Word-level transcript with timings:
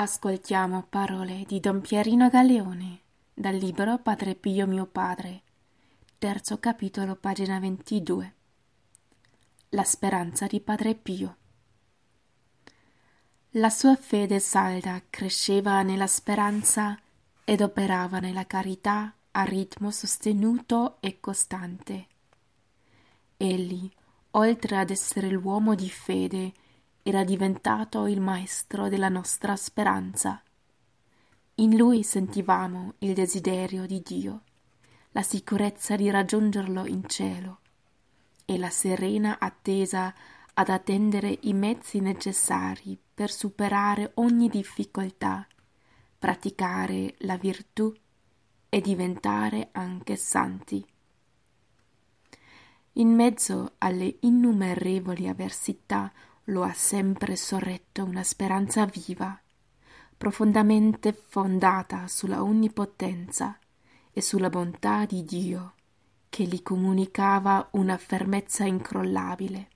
Ascoltiamo 0.00 0.86
parole 0.88 1.42
di 1.44 1.58
Don 1.58 1.80
Pierino 1.80 2.28
Galeone 2.28 3.00
dal 3.34 3.56
libro 3.56 3.98
Padre 3.98 4.36
Pio 4.36 4.64
mio 4.64 4.86
padre, 4.86 5.42
terzo 6.18 6.60
capitolo, 6.60 7.16
pagina 7.16 7.58
22. 7.58 8.34
La 9.70 9.82
speranza 9.82 10.46
di 10.46 10.60
Padre 10.60 10.94
Pio. 10.94 11.36
La 13.50 13.70
sua 13.70 13.96
fede 13.96 14.38
salda 14.38 15.02
cresceva 15.10 15.82
nella 15.82 16.06
speranza 16.06 16.96
ed 17.42 17.60
operava 17.60 18.20
nella 18.20 18.46
carità 18.46 19.12
a 19.32 19.42
ritmo 19.42 19.90
sostenuto 19.90 20.98
e 21.00 21.18
costante. 21.18 22.06
Egli, 23.36 23.90
oltre 24.30 24.76
ad 24.76 24.90
essere 24.90 25.28
l'uomo 25.28 25.74
di 25.74 25.90
fede, 25.90 26.52
era 27.08 27.24
diventato 27.24 28.06
il 28.06 28.20
maestro 28.20 28.90
della 28.90 29.08
nostra 29.08 29.56
speranza. 29.56 30.42
In 31.54 31.74
lui 31.74 32.02
sentivamo 32.02 32.96
il 32.98 33.14
desiderio 33.14 33.86
di 33.86 34.02
Dio, 34.04 34.42
la 35.12 35.22
sicurezza 35.22 35.96
di 35.96 36.10
raggiungerlo 36.10 36.84
in 36.84 37.08
cielo 37.08 37.60
e 38.44 38.58
la 38.58 38.68
serena 38.68 39.38
attesa 39.38 40.14
ad 40.52 40.68
attendere 40.68 41.38
i 41.44 41.54
mezzi 41.54 41.98
necessari 42.00 42.98
per 43.14 43.30
superare 43.30 44.10
ogni 44.16 44.50
difficoltà, 44.50 45.46
praticare 46.18 47.14
la 47.20 47.38
virtù 47.38 47.90
e 48.68 48.80
diventare 48.82 49.70
anche 49.72 50.14
santi. 50.14 50.86
In 52.92 53.14
mezzo 53.14 53.76
alle 53.78 54.16
innumerevoli 54.20 55.26
avversità 55.26 56.12
lo 56.48 56.62
ha 56.62 56.72
sempre 56.72 57.36
sorretto 57.36 58.04
una 58.04 58.22
speranza 58.22 58.86
viva, 58.86 59.38
profondamente 60.16 61.12
fondata 61.12 62.08
sulla 62.08 62.42
onnipotenza 62.42 63.58
e 64.10 64.20
sulla 64.20 64.48
bontà 64.48 65.04
di 65.04 65.24
Dio, 65.24 65.74
che 66.28 66.44
gli 66.44 66.62
comunicava 66.62 67.68
una 67.72 67.96
fermezza 67.96 68.64
incrollabile. 68.64 69.68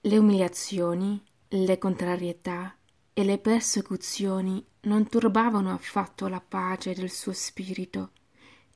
Le 0.00 0.16
umiliazioni, 0.16 1.22
le 1.48 1.78
contrarietà 1.78 2.76
e 3.12 3.24
le 3.24 3.38
persecuzioni 3.38 4.64
non 4.82 5.08
turbavano 5.08 5.72
affatto 5.72 6.28
la 6.28 6.40
pace 6.40 6.94
del 6.94 7.10
suo 7.10 7.32
spirito 7.32 8.12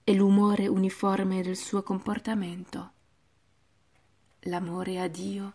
e 0.02 0.14
l'umore 0.14 0.66
uniforme 0.66 1.42
del 1.42 1.56
suo 1.56 1.82
comportamento. 1.82 2.90
L'amore 4.46 5.00
a 5.00 5.06
Dio 5.06 5.52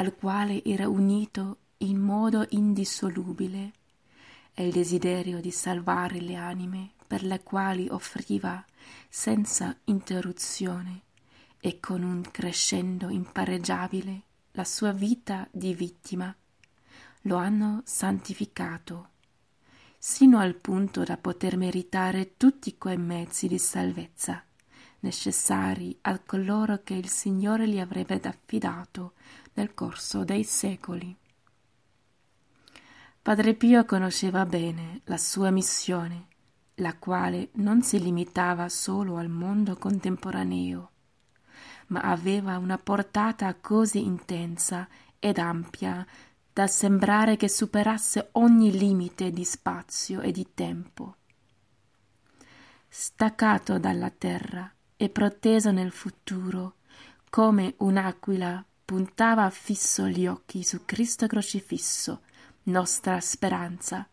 al 0.00 0.14
quale 0.14 0.64
era 0.64 0.88
unito 0.88 1.58
in 1.78 1.98
modo 1.98 2.46
indissolubile 2.48 3.72
e 4.54 4.66
il 4.66 4.72
desiderio 4.72 5.42
di 5.42 5.50
salvare 5.50 6.20
le 6.22 6.36
anime 6.36 6.92
per 7.06 7.22
le 7.22 7.42
quali 7.42 7.86
offriva 7.90 8.64
senza 9.10 9.76
interruzione 9.84 11.02
e 11.60 11.80
con 11.80 12.02
un 12.02 12.22
crescendo 12.30 13.10
impareggiabile 13.10 14.22
la 14.52 14.64
sua 14.64 14.92
vita 14.92 15.46
di 15.50 15.74
vittima, 15.74 16.34
lo 17.22 17.36
hanno 17.36 17.82
santificato, 17.84 19.08
sino 19.98 20.38
al 20.38 20.54
punto 20.54 21.04
da 21.04 21.18
poter 21.18 21.58
meritare 21.58 22.38
tutti 22.38 22.78
quei 22.78 22.96
mezzi 22.96 23.48
di 23.48 23.58
salvezza 23.58 24.42
necessari 25.00 25.96
a 26.02 26.18
coloro 26.18 26.82
che 26.82 26.94
il 26.94 27.08
Signore 27.08 27.68
gli 27.68 27.78
avrebbe 27.78 28.20
affidato 28.22 29.12
nel 29.54 29.74
corso 29.74 30.24
dei 30.24 30.44
secoli. 30.44 31.16
Padre 33.22 33.54
Pio 33.54 33.84
conosceva 33.84 34.46
bene 34.46 35.02
la 35.04 35.18
sua 35.18 35.50
missione, 35.50 36.26
la 36.76 36.96
quale 36.96 37.50
non 37.54 37.82
si 37.82 38.00
limitava 38.00 38.68
solo 38.68 39.16
al 39.16 39.28
mondo 39.28 39.76
contemporaneo, 39.76 40.90
ma 41.88 42.00
aveva 42.00 42.56
una 42.56 42.78
portata 42.78 43.54
così 43.56 44.02
intensa 44.02 44.88
ed 45.18 45.38
ampia 45.38 46.06
da 46.52 46.66
sembrare 46.66 47.36
che 47.36 47.48
superasse 47.48 48.30
ogni 48.32 48.72
limite 48.72 49.30
di 49.30 49.44
spazio 49.44 50.20
e 50.20 50.32
di 50.32 50.54
tempo. 50.54 51.16
Staccato 52.88 53.78
dalla 53.78 54.10
terra 54.10 54.72
e 55.02 55.08
proteso 55.08 55.70
nel 55.70 55.92
futuro, 55.92 56.74
come 57.30 57.72
un'aquila 57.78 58.62
puntava 58.84 59.48
fisso 59.48 60.06
gli 60.06 60.26
occhi 60.26 60.62
su 60.62 60.84
Cristo 60.84 61.26
crocifisso, 61.26 62.20
nostra 62.64 63.18
speranza, 63.18 64.06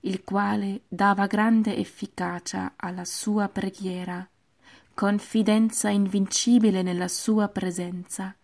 il 0.00 0.24
quale 0.24 0.80
dava 0.88 1.28
grande 1.28 1.76
efficacia 1.76 2.72
alla 2.74 3.04
sua 3.04 3.48
preghiera, 3.48 4.28
confidenza 4.94 5.90
invincibile 5.90 6.82
nella 6.82 7.06
sua 7.06 7.46
presenza 7.46 8.34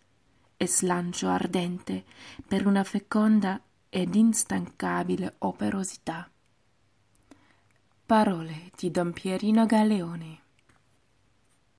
e 0.57 0.69
slancio 0.69 1.27
ardente 1.27 2.05
per 2.47 2.65
una 2.65 2.85
feconda 2.85 3.61
ed 3.89 4.15
instancabile 4.15 5.35
operosità. 5.39 6.31
Parole 8.07 8.71
di 8.77 8.89
Don 8.93 9.13
Pierino 9.13 9.67
Galeone 9.67 10.42